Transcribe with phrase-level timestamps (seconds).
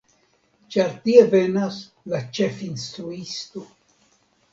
[0.75, 1.77] Ĉar tie venas
[2.13, 3.63] la ĉefinstruisto.